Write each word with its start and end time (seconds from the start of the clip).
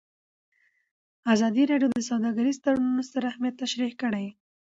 ازادي 1.33 1.63
راډیو 1.71 1.89
د 1.99 2.01
سوداګریز 2.09 2.57
تړونونه 2.63 3.01
ستر 3.09 3.23
اهميت 3.31 3.55
تشریح 3.63 3.91
کړی. 4.01 4.27